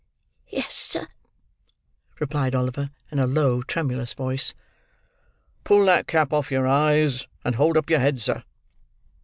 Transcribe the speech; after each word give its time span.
"Yes, 0.51 0.73
sir," 0.73 1.07
replied 2.19 2.55
Oliver, 2.55 2.89
in 3.11 3.19
a 3.19 3.27
low, 3.27 3.61
tremulous 3.61 4.13
voice. 4.15 4.55
"Pull 5.63 5.85
that 5.85 6.07
cap 6.07 6.33
off 6.33 6.49
your 6.51 6.65
eyes, 6.65 7.27
and 7.45 7.53
hold 7.53 7.77
up 7.77 7.87
your 7.91 7.99
head, 7.99 8.19
sir." 8.19 8.43